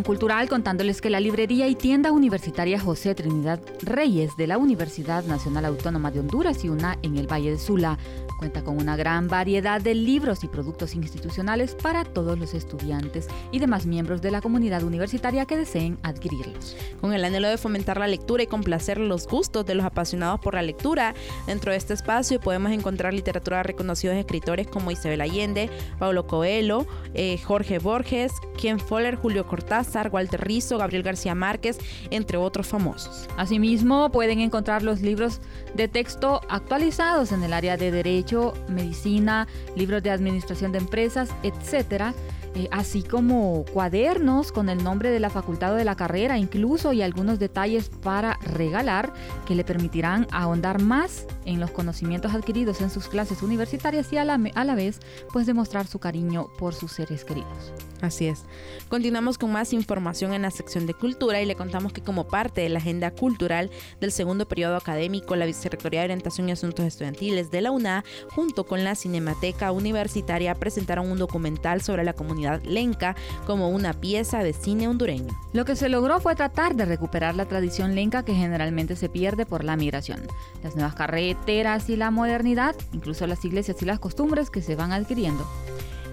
Cultural 0.03 0.49
contándoles 0.49 1.00
que 1.00 1.11
la 1.11 1.21
librería 1.21 1.69
y 1.69 1.75
tienda 1.75 2.12
universitaria 2.12 2.81
José 2.81 3.15
Trinidad 3.15 3.61
Reyes 3.83 4.37
de 4.37 4.47
la 4.47 4.59
Universidad 4.59 5.25
Nacional 5.25 5.65
Autónoma 5.65 6.11
de 6.11 6.21
Honduras 6.21 6.65
y 6.65 6.69
una 6.69 6.99
en 7.03 7.17
el 7.17 7.31
Valle 7.31 7.53
de 7.53 7.59
Sula 7.59 7.99
Cuenta 8.38 8.62
con 8.62 8.76
una 8.76 8.97
gran 8.97 9.28
variedad 9.28 9.81
de 9.81 9.95
libros 9.95 10.45
y 10.45 10.49
productos 10.49 10.95
institucionales 10.95 11.75
para 11.75 12.05
todos 12.05 12.38
los 12.38 12.52
estudiantes 12.52 13.28
y 13.50 13.59
demás 13.59 13.87
miembros 13.87 14.21
de 14.21 14.31
la 14.31 14.43
comunidad 14.43 14.83
universitaria 14.83 15.47
que 15.47 15.57
deseen 15.57 15.99
adquirirlos. 16.02 16.76
Con 17.00 17.14
el 17.14 17.25
anhelo 17.25 17.49
de 17.49 17.57
fomentar 17.57 17.99
la 17.99 18.07
lectura 18.07 18.43
y 18.43 18.47
complacer 18.47 18.99
los 18.99 19.26
gustos 19.26 19.64
de 19.64 19.75
los 19.75 19.87
apasionados 19.87 20.40
por 20.40 20.55
la 20.55 20.62
lectura, 20.62 21.14
dentro 21.47 21.73
de 21.73 21.78
este 21.78 21.95
espacio 21.95 22.40
podemos 22.40 22.73
encontrar 22.73 23.14
literatura 23.14 23.59
de 23.59 23.62
reconocidos 23.62 24.16
escritores 24.16 24.66
como 24.66 24.90
Isabel 24.90 25.23
Allende, 25.23 25.71
Paulo 25.99 26.26
Coelho, 26.26 26.87
eh, 27.14 27.38
Jorge 27.38 27.78
Borges, 27.78 28.33
Ken 28.61 28.78
Foller, 28.78 29.16
Julio 29.16 29.47
Cortázar, 29.47 30.11
Walter 30.12 30.47
Rizzo, 30.47 30.78
Gabriel 30.78 31.02
García 31.02 31.35
Márquez, 31.35 31.78
entre 32.11 32.37
otros 32.37 32.66
famosos. 32.66 33.28
Asimismo, 33.37 34.11
pueden 34.11 34.40
encontrar 34.40 34.83
los 34.83 35.00
libros 35.00 35.40
de 35.75 35.88
texto 35.88 36.40
actualizados 36.49 37.33
en 37.33 37.43
el 37.43 37.52
área 37.52 37.76
de 37.76 37.90
derecho 37.90 38.25
medicina, 38.68 39.47
libros 39.76 40.02
de 40.02 40.11
administración 40.11 40.73
de 40.73 40.78
empresas, 40.78 41.30
etcétera, 41.42 42.14
eh, 42.57 42.69
así 42.71 43.03
como 43.03 43.67
cuadernos 43.71 44.51
con 44.51 44.71
el 44.71 44.83
nombre 44.83 45.11
de 45.11 45.21
la 45.21 45.29
facultad 45.29 45.75
o 45.75 45.77
de 45.77 45.85
la 45.85 45.95
carrera, 45.95 46.39
incluso 46.39 46.95
y 46.95 47.03
algunos 47.03 47.39
detalles 47.39 47.91
para 47.91 48.39
regalar 48.41 49.13
que 49.45 49.55
le 49.55 49.63
permitirán 49.63 50.27
ahondar 50.33 50.81
más 50.81 51.27
en 51.45 51.61
los 51.61 51.71
conocimientos 51.71 52.33
adquiridos 52.33 52.81
en 52.81 52.89
sus 52.89 53.09
clases 53.09 53.43
universitarias 53.43 54.11
y 54.11 54.17
a 54.17 54.25
la, 54.25 54.41
a 54.55 54.65
la 54.65 54.75
vez 54.75 55.01
pues 55.35 55.45
demostrar 55.45 55.87
su 55.87 55.99
cariño 55.99 56.49
por 56.59 56.73
sus 56.73 56.93
seres 56.93 57.27
queridos. 57.27 57.73
Así 58.01 58.27
es. 58.27 58.45
Continuamos 58.89 59.39
con 59.39 59.53
más 59.53 59.73
información 59.73 60.33
en 60.33 60.43
la 60.43 60.51
sección 60.51 60.87
de 60.87 60.95
cultura 60.95 61.41
y 61.41 61.47
le 61.47 61.57
contamos 61.57 61.93
que 61.93 62.03
como 62.03 62.29
parte 62.29 62.61
de 62.61 62.69
la 62.69 62.79
agenda 62.79 63.11
cultural 63.11 63.71
del 64.01 64.13
segundo 64.13 64.47
periodo 64.47 64.77
académico, 64.77 65.37
la 65.37 65.47
Vicerrectoría 65.47 66.01
de 66.01 66.07
Orientación 66.07 66.49
y 66.49 66.53
Asuntos 66.53 66.85
Estudiantiles 66.85 67.51
de 67.51 67.61
la 67.61 67.71
UNA, 67.71 68.05
junto 68.31 68.65
con 68.65 68.85
la 68.85 68.95
Cinemateca 68.95 69.73
Universitaria, 69.73 70.55
presentaron 70.55 71.11
un 71.11 71.19
documental 71.19 71.83
sobre 71.83 72.05
la 72.05 72.13
comunidad 72.13 72.46
lenca 72.65 73.17
como 73.47 73.69
una 73.69 73.93
pieza 73.93 74.43
de 74.43 74.53
cine 74.53 74.88
hondureño. 74.88 75.35
Lo 75.53 75.65
que 75.65 75.76
se 75.76 75.88
logró 75.88 76.21
fue 76.21 76.35
tratar 76.35 76.75
de 76.75 76.85
recuperar 76.85 77.35
la 77.35 77.47
tradición 77.47 77.95
lenca 77.95 78.25
que 78.25 78.35
generalmente 78.35 78.97
se 78.97 79.09
pierde 79.09 79.47
por 79.47 79.65
la 79.65 79.76
migración, 79.76 80.21
las 80.62 80.75
nuevas 80.75 80.95
carreteras 80.95 81.88
y 81.88 81.97
la 81.97 82.11
modernidad, 82.11 82.75
incluso 82.93 83.26
las 83.26 83.45
iglesias 83.45 83.81
y 83.83 83.85
las 83.85 83.99
costumbres 83.99 84.50
que 84.50 84.62
se 84.62 84.76
van 84.76 84.93
adquiriendo. 84.93 85.47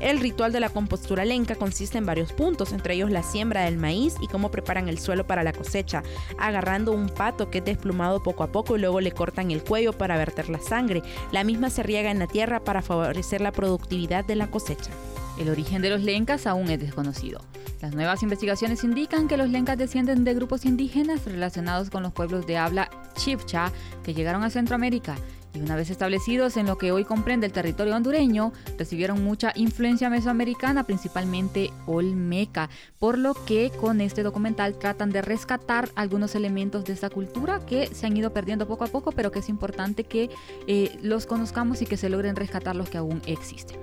El 0.04 0.20
ritual 0.20 0.52
de 0.52 0.60
la 0.60 0.68
compostura 0.68 1.24
lenca 1.24 1.56
consiste 1.56 1.98
en 1.98 2.06
varios 2.06 2.34
puntos, 2.34 2.74
entre 2.74 2.96
ellos 2.96 3.10
la 3.10 3.24
siembra 3.24 3.62
del 3.62 3.78
maíz 3.78 4.16
y 4.20 4.28
cómo 4.28 4.52
preparan 4.52 4.90
el 4.90 5.00
suelo 5.00 5.26
para 5.26 5.44
la 5.44 5.54
cosecha, 5.54 6.04
agarrando 6.38 6.92
un 6.92 7.08
pato 7.08 7.50
que 7.50 7.60
es 7.60 7.66
desplumado 7.66 8.22
poco 8.22 8.44
a 8.44 8.52
poco 8.52 8.76
y 8.76 8.82
luego 8.82 9.00
le 9.00 9.14
cortan 9.14 9.50
el 9.50 9.64
cuello 9.64 9.94
para 9.94 10.18
verter 10.18 10.50
la 10.50 10.60
sangre. 10.60 11.04
La 11.32 11.46
misma 11.46 11.70
se 11.70 11.84
riega 11.84 12.12
en 12.12 12.20
la 12.20 12.28
tierra 12.28 12.60
para 12.60 12.82
favorecer 12.82 13.40
la 13.40 13.54
productividad 13.54 14.26
de 14.26 14.36
la 14.36 14.52
cosecha. 14.52 14.92
El 15.38 15.50
origen 15.50 15.82
de 15.82 15.90
los 15.90 16.04
lencas 16.04 16.46
aún 16.48 16.70
es 16.70 16.80
desconocido. 16.80 17.42
Las 17.82 17.94
nuevas 17.94 18.24
investigaciones 18.24 18.84
indican 18.84 19.28
que 19.28 19.38
los 19.38 19.50
lencas 19.50 19.78
descienden 19.78 20.24
de 20.24 20.34
grupos 20.34 20.64
indígenas 20.64 21.26
relacionados 21.26 21.90
con 21.90 22.04
los 22.04 22.14
pueblos 22.14 22.46
de 22.48 22.58
habla 22.58 22.90
chifcha 23.16 23.72
que 24.04 24.14
llegaron 24.14 24.44
a 24.44 24.50
Centroamérica 24.50 25.16
y 25.54 25.62
una 25.62 25.76
vez 25.76 25.90
establecidos 25.90 26.58
en 26.58 26.66
lo 26.66 26.78
que 26.78 26.92
hoy 26.92 27.06
comprende 27.06 27.46
el 27.46 27.54
territorio 27.54 27.96
hondureño, 27.96 28.54
recibieron 28.78 29.24
mucha 29.24 29.52
influencia 29.56 30.10
mesoamericana, 30.10 30.84
principalmente 30.84 31.72
olmeca, 31.86 32.70
por 32.98 33.18
lo 33.18 33.34
que 33.34 33.72
con 33.80 34.02
este 34.02 34.24
documental 34.24 34.80
tratan 34.80 35.12
de 35.12 35.22
rescatar 35.22 35.90
algunos 35.96 36.36
elementos 36.36 36.86
de 36.86 36.94
esta 36.94 37.10
cultura 37.10 37.60
que 37.66 37.88
se 37.94 38.08
han 38.08 38.18
ido 38.18 38.34
perdiendo 38.34 38.68
poco 38.68 38.86
a 38.86 38.88
poco, 38.88 39.12
pero 39.12 39.32
que 39.32 39.40
es 39.40 39.50
importante 39.50 40.04
que 40.06 40.30
eh, 40.68 40.98
los 41.02 41.28
conozcamos 41.28 41.82
y 41.82 41.86
que 41.86 41.98
se 41.98 42.10
logren 42.10 42.36
rescatar 42.36 42.76
los 42.76 42.90
que 42.90 42.98
aún 42.98 43.22
existen. 43.28 43.78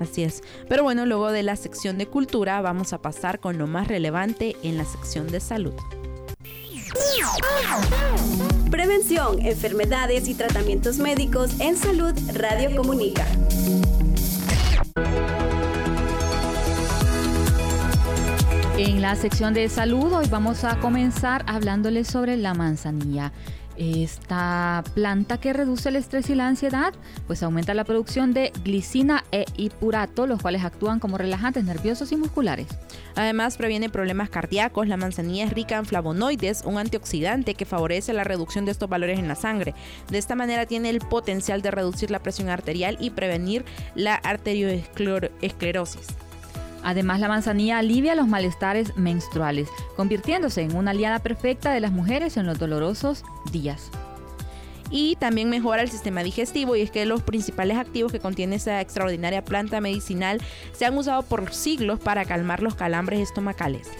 Así 0.00 0.22
es. 0.22 0.42
Pero 0.68 0.82
bueno, 0.82 1.06
luego 1.06 1.32
de 1.32 1.42
la 1.42 1.56
sección 1.56 1.98
de 1.98 2.06
cultura 2.06 2.60
vamos 2.60 2.92
a 2.92 3.00
pasar 3.00 3.40
con 3.40 3.58
lo 3.58 3.66
más 3.66 3.88
relevante 3.88 4.56
en 4.62 4.76
la 4.76 4.84
sección 4.84 5.26
de 5.28 5.40
salud. 5.40 5.74
Prevención, 8.70 9.44
enfermedades 9.44 10.28
y 10.28 10.34
tratamientos 10.34 10.98
médicos 10.98 11.60
en 11.60 11.76
salud 11.76 12.14
Radio 12.34 12.74
Comunica. 12.76 13.26
En 18.78 19.00
la 19.00 19.16
sección 19.16 19.54
de 19.54 19.70
salud 19.70 20.12
hoy 20.12 20.26
vamos 20.28 20.64
a 20.64 20.78
comenzar 20.80 21.44
hablándoles 21.46 22.08
sobre 22.08 22.36
la 22.36 22.52
manzanilla. 22.52 23.32
Esta 23.76 24.82
planta 24.94 25.38
que 25.38 25.52
reduce 25.52 25.90
el 25.90 25.96
estrés 25.96 26.30
y 26.30 26.34
la 26.34 26.48
ansiedad, 26.48 26.94
pues 27.26 27.42
aumenta 27.42 27.74
la 27.74 27.84
producción 27.84 28.32
de 28.32 28.52
glicina 28.64 29.24
e 29.32 29.44
ipurato, 29.56 30.26
los 30.26 30.40
cuales 30.40 30.64
actúan 30.64 30.98
como 30.98 31.18
relajantes 31.18 31.64
nerviosos 31.64 32.10
y 32.12 32.16
musculares. 32.16 32.68
Además, 33.16 33.56
previene 33.56 33.90
problemas 33.90 34.30
cardíacos. 34.30 34.88
La 34.88 34.96
manzanilla 34.96 35.44
es 35.44 35.52
rica 35.52 35.76
en 35.76 35.84
flavonoides, 35.84 36.62
un 36.64 36.78
antioxidante 36.78 37.54
que 37.54 37.64
favorece 37.64 38.12
la 38.12 38.24
reducción 38.24 38.64
de 38.64 38.72
estos 38.72 38.88
valores 38.88 39.18
en 39.18 39.28
la 39.28 39.34
sangre. 39.34 39.74
De 40.10 40.18
esta 40.18 40.34
manera 40.34 40.66
tiene 40.66 40.90
el 40.90 41.00
potencial 41.00 41.62
de 41.62 41.70
reducir 41.70 42.10
la 42.10 42.20
presión 42.20 42.48
arterial 42.48 42.96
y 43.00 43.10
prevenir 43.10 43.64
la 43.94 44.14
arteriosclerosis. 44.14 46.06
Además, 46.86 47.18
la 47.18 47.26
manzanilla 47.26 47.78
alivia 47.78 48.14
los 48.14 48.28
malestares 48.28 48.96
menstruales, 48.96 49.68
convirtiéndose 49.96 50.62
en 50.62 50.76
una 50.76 50.92
aliada 50.92 51.18
perfecta 51.18 51.72
de 51.72 51.80
las 51.80 51.90
mujeres 51.90 52.36
en 52.36 52.46
los 52.46 52.60
dolorosos 52.60 53.24
días 53.50 53.90
y 54.88 55.16
también 55.16 55.50
mejora 55.50 55.82
el 55.82 55.90
sistema 55.90 56.22
digestivo 56.22 56.76
y 56.76 56.82
es 56.82 56.92
que 56.92 57.04
los 57.06 57.22
principales 57.22 57.76
activos 57.76 58.12
que 58.12 58.20
contiene 58.20 58.54
esta 58.54 58.80
extraordinaria 58.80 59.44
planta 59.44 59.80
medicinal 59.80 60.40
se 60.74 60.86
han 60.86 60.96
usado 60.96 61.24
por 61.24 61.52
siglos 61.52 61.98
para 61.98 62.24
calmar 62.24 62.62
los 62.62 62.76
calambres 62.76 63.18
estomacales. 63.18 63.90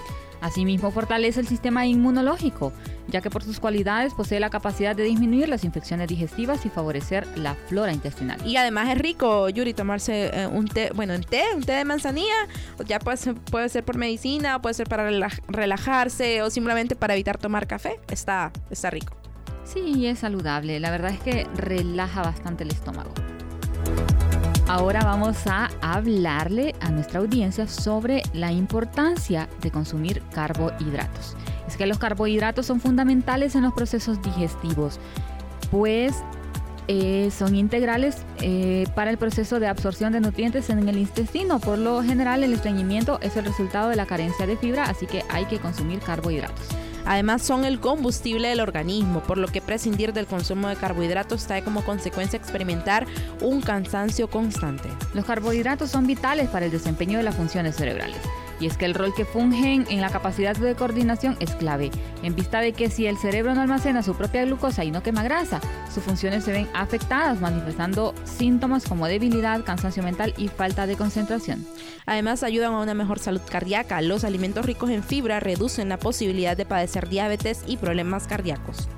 Asimismo, 0.40 0.92
fortalece 0.92 1.40
el 1.40 1.48
sistema 1.48 1.86
inmunológico, 1.86 2.72
ya 3.08 3.20
que 3.20 3.30
por 3.30 3.42
sus 3.42 3.60
cualidades 3.60 4.14
posee 4.14 4.40
la 4.40 4.50
capacidad 4.50 4.96
de 4.96 5.04
disminuir 5.04 5.48
las 5.48 5.64
infecciones 5.64 6.08
digestivas 6.08 6.64
y 6.66 6.68
favorecer 6.68 7.26
la 7.36 7.54
flora 7.54 7.92
intestinal. 7.92 8.44
Y 8.46 8.56
además 8.56 8.88
es 8.90 8.98
rico, 8.98 9.48
Yuri, 9.48 9.74
tomarse 9.74 10.30
eh, 10.32 10.46
un 10.46 10.66
té, 10.66 10.90
bueno, 10.94 11.14
en 11.14 11.22
té, 11.22 11.44
un 11.54 11.62
té 11.62 11.72
de 11.72 11.84
manzanilla, 11.84 12.34
ya 12.86 12.98
puede 12.98 13.16
ser, 13.16 13.34
puede 13.34 13.68
ser 13.68 13.84
por 13.84 13.96
medicina, 13.96 14.60
puede 14.60 14.74
ser 14.74 14.88
para 14.88 15.10
relajarse 15.48 16.42
o 16.42 16.50
simplemente 16.50 16.96
para 16.96 17.14
evitar 17.14 17.38
tomar 17.38 17.66
café. 17.66 18.00
Está, 18.08 18.52
está 18.70 18.90
rico. 18.90 19.16
Sí, 19.64 20.06
es 20.06 20.20
saludable. 20.20 20.78
La 20.80 20.90
verdad 20.90 21.10
es 21.10 21.20
que 21.20 21.46
relaja 21.56 22.22
bastante 22.22 22.64
el 22.64 22.70
estómago. 22.70 23.12
Ahora 24.68 25.04
vamos 25.04 25.46
a 25.46 25.70
hablarle 25.80 26.74
a 26.80 26.90
nuestra 26.90 27.20
audiencia 27.20 27.68
sobre 27.68 28.22
la 28.32 28.50
importancia 28.50 29.48
de 29.60 29.70
consumir 29.70 30.22
carbohidratos. 30.32 31.36
Es 31.76 31.78
que 31.78 31.86
los 31.86 31.98
carbohidratos 31.98 32.64
son 32.64 32.80
fundamentales 32.80 33.54
en 33.54 33.60
los 33.60 33.74
procesos 33.74 34.22
digestivos, 34.22 34.98
pues 35.70 36.14
eh, 36.88 37.30
son 37.36 37.54
integrales 37.54 38.24
eh, 38.40 38.86
para 38.94 39.10
el 39.10 39.18
proceso 39.18 39.60
de 39.60 39.66
absorción 39.66 40.14
de 40.14 40.20
nutrientes 40.20 40.70
en 40.70 40.88
el 40.88 40.96
intestino. 40.96 41.60
Por 41.60 41.76
lo 41.76 42.02
general, 42.02 42.42
el 42.44 42.54
estreñimiento 42.54 43.18
es 43.20 43.36
el 43.36 43.44
resultado 43.44 43.90
de 43.90 43.96
la 43.96 44.06
carencia 44.06 44.46
de 44.46 44.56
fibra, 44.56 44.84
así 44.84 45.04
que 45.04 45.22
hay 45.28 45.44
que 45.44 45.58
consumir 45.58 45.98
carbohidratos. 45.98 46.66
Además 47.04 47.42
son 47.42 47.66
el 47.66 47.78
combustible 47.78 48.48
del 48.48 48.60
organismo, 48.60 49.22
por 49.22 49.36
lo 49.36 49.48
que 49.48 49.60
prescindir 49.60 50.14
del 50.14 50.26
consumo 50.26 50.68
de 50.68 50.76
carbohidratos 50.76 51.44
trae 51.44 51.62
como 51.62 51.84
consecuencia 51.84 52.38
experimentar 52.38 53.06
un 53.42 53.60
cansancio 53.60 54.30
constante. 54.30 54.88
Los 55.12 55.26
carbohidratos 55.26 55.90
son 55.90 56.06
vitales 56.06 56.48
para 56.48 56.64
el 56.64 56.72
desempeño 56.72 57.18
de 57.18 57.24
las 57.24 57.34
funciones 57.34 57.76
cerebrales. 57.76 58.16
Y 58.58 58.66
es 58.66 58.76
que 58.76 58.86
el 58.86 58.94
rol 58.94 59.14
que 59.14 59.24
fungen 59.24 59.86
en 59.90 60.00
la 60.00 60.10
capacidad 60.10 60.56
de 60.56 60.74
coordinación 60.74 61.36
es 61.40 61.54
clave, 61.54 61.90
en 62.22 62.34
vista 62.34 62.60
de 62.60 62.72
que 62.72 62.90
si 62.90 63.06
el 63.06 63.18
cerebro 63.18 63.54
no 63.54 63.60
almacena 63.60 64.02
su 64.02 64.14
propia 64.14 64.44
glucosa 64.44 64.84
y 64.84 64.90
no 64.90 65.02
quema 65.02 65.22
grasa, 65.22 65.60
sus 65.92 66.02
funciones 66.02 66.44
se 66.44 66.52
ven 66.52 66.68
afectadas, 66.74 67.40
manifestando 67.40 68.14
síntomas 68.24 68.86
como 68.86 69.06
debilidad, 69.06 69.64
cansancio 69.64 70.02
mental 70.02 70.34
y 70.36 70.48
falta 70.48 70.86
de 70.86 70.96
concentración. 70.96 71.66
Además, 72.06 72.42
ayudan 72.42 72.72
a 72.72 72.80
una 72.80 72.94
mejor 72.94 73.18
salud 73.18 73.40
cardíaca. 73.48 74.00
Los 74.00 74.24
alimentos 74.24 74.64
ricos 74.64 74.90
en 74.90 75.02
fibra 75.02 75.40
reducen 75.40 75.88
la 75.88 75.98
posibilidad 75.98 76.56
de 76.56 76.66
padecer 76.66 77.08
diabetes 77.08 77.62
y 77.66 77.76
problemas 77.76 78.26
cardíacos. 78.26 78.88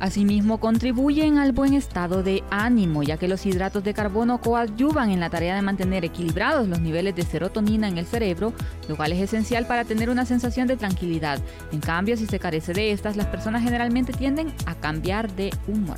Asimismo, 0.00 0.58
contribuyen 0.58 1.38
al 1.38 1.52
buen 1.52 1.72
estado 1.72 2.22
de 2.22 2.42
ánimo, 2.50 3.02
ya 3.02 3.16
que 3.16 3.28
los 3.28 3.46
hidratos 3.46 3.84
de 3.84 3.94
carbono 3.94 4.40
coadyuvan 4.40 5.10
en 5.10 5.20
la 5.20 5.30
tarea 5.30 5.54
de 5.54 5.62
mantener 5.62 6.04
equilibrados 6.04 6.68
los 6.68 6.80
niveles 6.80 7.14
de 7.14 7.22
serotonina 7.22 7.88
en 7.88 7.98
el 7.98 8.06
cerebro, 8.06 8.52
lo 8.88 8.96
cual 8.96 9.12
es 9.12 9.20
esencial 9.20 9.66
para 9.66 9.84
tener 9.84 10.10
una 10.10 10.26
sensación 10.26 10.66
de 10.66 10.76
tranquilidad. 10.76 11.38
En 11.72 11.80
cambio, 11.80 12.16
si 12.16 12.26
se 12.26 12.38
carece 12.38 12.72
de 12.72 12.92
estas, 12.92 13.16
las 13.16 13.26
personas 13.26 13.62
generalmente 13.62 14.12
tienden 14.12 14.52
a 14.66 14.74
cambiar 14.74 15.32
de 15.32 15.50
humor. 15.68 15.96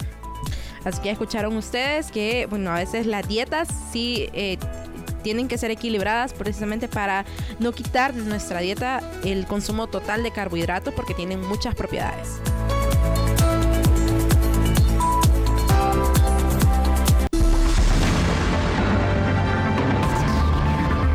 Así 0.85 1.01
que 1.03 1.11
escucharon 1.11 1.57
ustedes 1.57 2.13
que, 2.13 2.47
bueno, 2.49 2.71
a 2.71 2.77
veces 2.77 3.07
las 3.07 3.27
dietas 3.27 3.69
sí 3.91 4.29
eh, 4.33 4.57
tienen 5.25 5.49
que 5.49 5.59
ser 5.59 5.73
equilibradas 5.73 6.33
precisamente 6.33 6.87
para 6.87 7.25
no 7.59 7.73
quitar 7.73 8.15
de 8.15 8.23
nuestra 8.23 8.61
dieta 8.61 9.01
el 9.25 9.47
consumo 9.47 9.89
total 9.89 10.23
de 10.23 10.31
carbohidratos 10.31 10.95
porque 10.95 11.15
tienen 11.15 11.41
muchas 11.41 11.75
propiedades. 11.75 12.41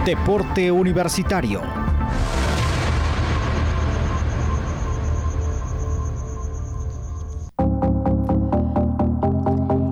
Deporte 0.06 0.72
Universitario. 0.72 1.62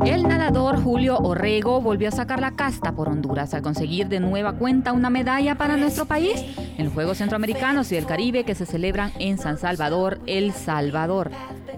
El 0.04 0.24
nadador 0.24 0.82
Julio 0.82 1.19
Orrego 1.19 1.80
volvió 1.80 2.08
a 2.08 2.12
sacar 2.12 2.41
la 2.41 2.56
casta 2.56 2.93
por 2.93 3.08
Honduras 3.08 3.54
al 3.54 3.62
conseguir 3.62 4.08
de 4.08 4.19
nueva 4.19 4.54
cuenta 4.54 4.93
una 4.93 5.12
medalla 5.12 5.54
para 5.54 5.78
nuestro 5.78 6.06
país 6.06 6.43
en 6.80 6.86
los 6.86 6.93
Juegos 6.95 7.19
Centroamericanos 7.19 7.91
y 7.91 7.95
del 7.95 8.08
Caribe 8.08 8.43
que 8.45 8.56
se 8.56 8.65
celebran 8.65 9.12
en 9.19 9.38
San 9.38 9.60
Salvador, 9.60 10.19
El 10.26 10.54
Salvador. 10.54 11.30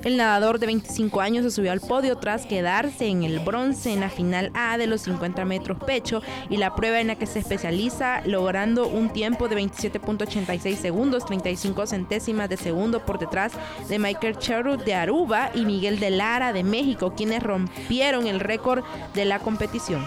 El 0.04 0.18
nadador 0.18 0.58
de 0.58 0.66
25 0.66 1.22
años 1.22 1.44
se 1.44 1.52
subió 1.52 1.72
al 1.72 1.80
podio 1.80 2.18
tras 2.18 2.48
quedarse 2.48 3.08
en 3.08 3.22
el 3.22 3.40
bronce 3.40 3.94
en 3.94 4.00
la 4.00 4.10
final 4.10 4.52
A 4.56 4.80
de 4.80 4.88
los 4.88 5.02
50 5.02 5.46
metros 5.46 5.78
pecho 5.86 6.24
y 6.50 6.58
la 6.58 6.74
prueba 6.74 7.00
en 7.00 7.08
la 7.08 7.18
que 7.18 7.28
se 7.28 7.38
especializa 7.38 8.22
logrando 8.26 8.88
un 8.88 9.14
tiempo 9.14 9.48
de 9.48 9.58
27.86 9.58 10.76
segundos, 10.76 11.26
35 11.26 11.86
centésimas 11.86 12.50
de 12.50 12.58
segundo 12.58 13.06
por 13.06 13.20
detrás 13.20 13.54
de 13.90 14.00
Michael 14.00 14.38
Cherut 14.38 14.84
de 14.84 14.96
Aruba 14.96 15.52
y 15.54 15.66
Miguel 15.66 16.00
de 16.00 16.10
Lara 16.10 16.52
de 16.52 16.64
México, 16.64 17.14
quienes 17.16 17.44
rompieron 17.44 18.26
el 18.26 18.40
récord 18.40 18.84
de 19.14 19.26
la 19.26 19.38
competición. 19.38 20.04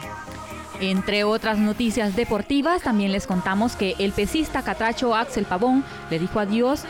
Entre 0.81 1.23
otras 1.23 1.59
noticias 1.59 2.17
deportivas, 2.17 2.83
también 2.83 3.13
les 3.13 3.29
contamos 3.29 3.77
que 3.77 3.95
el 4.01 4.11
pesista 4.11 4.63
catracho 4.63 5.15
Axel 5.15 5.45
Pavón 5.45 5.85
le 6.11 6.19
dijo 6.19 6.41
adiós 6.41 6.85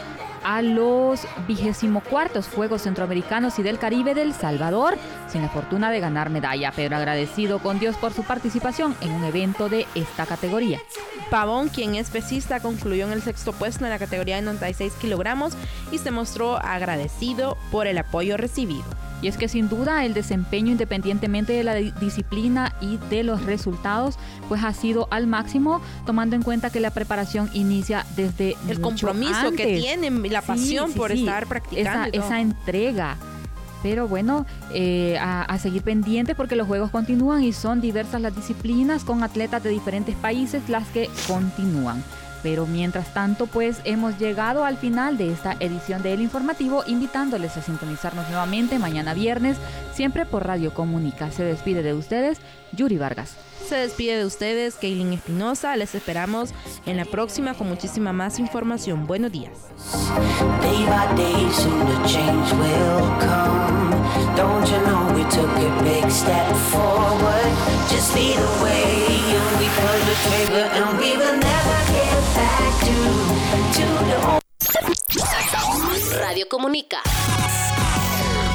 a 0.44 0.62
los 0.62 1.26
24 1.48 2.42
Juegos 2.42 2.82
Centroamericanos 2.82 3.58
y 3.58 3.62
del 3.62 3.78
Caribe 3.78 4.14
del 4.14 4.32
Salvador, 4.32 4.96
sin 5.28 5.42
la 5.42 5.48
fortuna 5.48 5.90
de 5.90 6.00
ganar 6.00 6.30
medalla, 6.30 6.72
pero 6.76 6.96
agradecido 6.96 7.58
con 7.58 7.78
Dios 7.80 7.96
por 7.96 8.12
su 8.12 8.22
participación 8.22 8.94
en 9.00 9.10
un 9.10 9.24
evento 9.24 9.68
de 9.68 9.86
esta 9.94 10.26
categoría. 10.26 10.80
Pavón, 11.30 11.68
quien 11.68 11.94
es 11.94 12.10
pesista, 12.10 12.60
concluyó 12.60 13.06
en 13.06 13.12
el 13.12 13.22
sexto 13.22 13.52
puesto 13.52 13.84
en 13.84 13.90
la 13.90 13.98
categoría 13.98 14.36
de 14.36 14.42
96 14.42 14.92
kilogramos 15.00 15.54
y 15.90 15.98
se 15.98 16.10
mostró 16.10 16.58
agradecido 16.58 17.56
por 17.72 17.86
el 17.86 17.98
apoyo 17.98 18.36
recibido. 18.36 18.84
Y 19.24 19.28
es 19.28 19.38
que 19.38 19.48
sin 19.48 19.70
duda 19.70 20.04
el 20.04 20.12
desempeño 20.12 20.70
independientemente 20.70 21.54
de 21.54 21.64
la 21.64 21.72
disciplina 21.76 22.74
y 22.82 22.98
de 23.08 23.22
los 23.22 23.42
resultados, 23.46 24.18
pues 24.50 24.62
ha 24.62 24.74
sido 24.74 25.08
al 25.10 25.26
máximo, 25.26 25.80
tomando 26.04 26.36
en 26.36 26.42
cuenta 26.42 26.68
que 26.68 26.78
la 26.78 26.90
preparación 26.90 27.48
inicia 27.54 28.04
desde 28.16 28.54
el 28.68 28.82
compromiso 28.82 29.52
que 29.56 29.78
tienen, 29.78 30.30
la 30.30 30.42
pasión 30.42 30.92
por 30.92 31.10
estar 31.10 31.46
practicando. 31.46 32.10
Esa, 32.12 32.26
esa 32.26 32.40
entrega. 32.42 33.16
Pero 33.82 34.08
bueno, 34.08 34.44
eh, 34.74 35.16
a, 35.18 35.40
a, 35.42 35.58
seguir 35.58 35.80
pendiente 35.80 36.34
porque 36.34 36.54
los 36.54 36.66
juegos 36.66 36.90
continúan 36.90 37.42
y 37.44 37.54
son 37.54 37.80
diversas 37.80 38.20
las 38.20 38.36
disciplinas 38.36 39.04
con 39.04 39.22
atletas 39.22 39.62
de 39.62 39.70
diferentes 39.70 40.14
países 40.16 40.68
las 40.68 40.86
que 40.88 41.08
continúan. 41.26 42.04
Pero 42.44 42.66
mientras 42.66 43.14
tanto, 43.14 43.46
pues 43.46 43.78
hemos 43.84 44.18
llegado 44.18 44.66
al 44.66 44.76
final 44.76 45.16
de 45.16 45.32
esta 45.32 45.56
edición 45.60 46.02
de 46.02 46.12
El 46.12 46.20
Informativo, 46.20 46.84
invitándoles 46.86 47.56
a 47.56 47.62
sintonizarnos 47.62 48.28
nuevamente 48.28 48.78
mañana 48.78 49.14
viernes, 49.14 49.56
siempre 49.94 50.26
por 50.26 50.46
Radio 50.46 50.74
Comunica. 50.74 51.30
Se 51.30 51.42
despide 51.42 51.82
de 51.82 51.94
ustedes, 51.94 52.38
Yuri 52.72 52.98
Vargas. 52.98 53.34
Se 53.66 53.76
despide 53.76 54.18
de 54.18 54.26
ustedes, 54.26 54.74
Kaylin 54.74 55.14
Espinosa. 55.14 55.74
Les 55.76 55.94
esperamos 55.94 56.50
en 56.84 56.98
la 56.98 57.06
próxima 57.06 57.54
con 57.54 57.66
muchísima 57.66 58.12
más 58.12 58.38
información. 58.38 59.06
Buenos 59.06 59.32
días. 59.32 59.52
Radio 76.44 76.48
Comunica. 76.48 77.02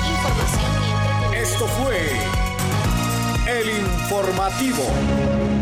Información 0.10 0.71
y 0.84 0.91
entretenimiento. 0.91 1.34
Esto 1.34 1.65
fue 1.67 1.97
el 3.47 3.69
informativo. 3.80 5.59